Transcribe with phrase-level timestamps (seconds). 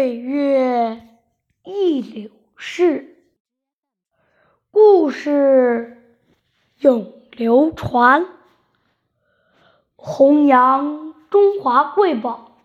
[0.00, 1.06] 岁月
[1.62, 3.18] 易流逝，
[4.70, 6.02] 故事
[6.78, 8.24] 永流传，
[9.96, 12.56] 弘扬中华瑰宝，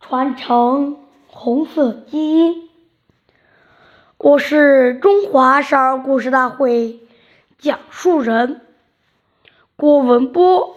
[0.00, 2.70] 传承红色基因。
[4.16, 7.00] 我是中华少儿故事大会
[7.58, 8.62] 讲述人
[9.76, 10.74] 郭文波，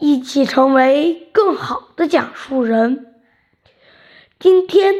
[0.00, 3.04] 一起成为更好的讲述人。
[4.40, 4.94] 今天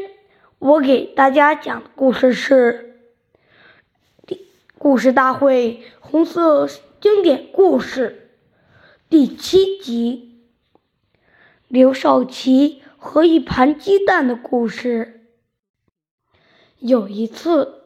[0.59, 3.05] 我给大家讲的故事是
[4.77, 6.69] 《故事大会红色
[7.01, 8.33] 经典故事》
[9.09, 10.43] 第七集
[11.69, 15.23] 《刘少奇和一盘鸡蛋的故事》。
[16.81, 17.83] 有一次，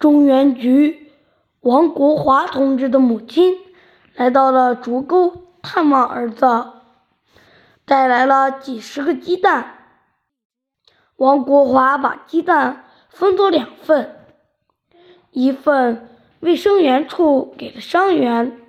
[0.00, 1.12] 中原局
[1.60, 3.54] 王国华同志的母亲
[4.16, 6.66] 来到了竹沟探望儿子，
[7.84, 9.76] 带来了几十个鸡蛋。
[11.18, 14.20] 王国华把鸡蛋分作两份，
[15.32, 16.08] 一份
[16.38, 18.60] 卫生员处给了伤员，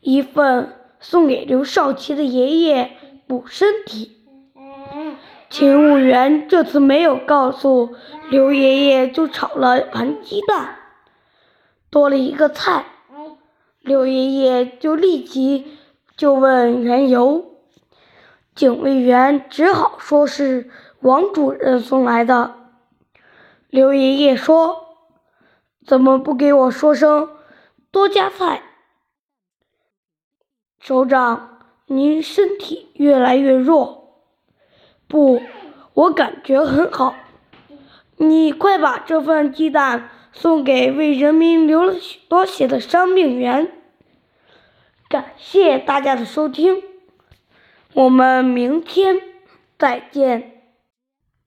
[0.00, 2.90] 一份送给刘少奇的爷爷
[3.26, 4.18] 补身体。
[5.48, 7.96] 勤务员这次没有告诉
[8.28, 10.76] 刘爷爷，就炒了盘鸡蛋，
[11.88, 12.84] 多了一个菜。
[13.80, 15.78] 刘爷爷就立即
[16.14, 17.53] 就问缘由，
[18.54, 20.70] 警卫员只好说是。
[21.00, 22.54] 王主任送来的，
[23.68, 24.96] 刘爷爷说
[25.86, 27.28] ：“怎么不给我说声
[27.90, 28.62] 多加菜？”
[30.80, 34.22] 首长，您身体越来越弱。
[35.06, 35.42] 不，
[35.92, 37.14] 我感觉很好。
[38.16, 43.70] 你快把这份鸡蛋送给为人民流了许多血的伤病员。
[45.10, 46.82] 感谢大家的收听，
[47.94, 49.16] 我们明天
[49.78, 50.53] 再见。